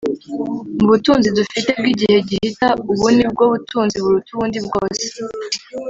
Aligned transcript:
mu 0.79 0.85
butunzi 0.91 1.27
dufite 1.37 1.69
bw'igihe 1.81 2.17
gihita, 2.29 2.67
ubu 2.91 3.07
ni 3.17 3.25
bwo 3.31 3.43
butunzi 3.53 3.97
buruta 4.03 4.29
ubundi 4.33 4.59
bwose 4.67 5.05